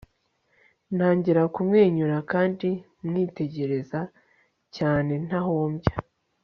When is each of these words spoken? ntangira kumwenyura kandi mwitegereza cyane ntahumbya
ntangira 0.95 1.41
kumwenyura 1.55 2.17
kandi 2.31 2.69
mwitegereza 3.05 3.99
cyane 4.75 5.13
ntahumbya 5.25 5.95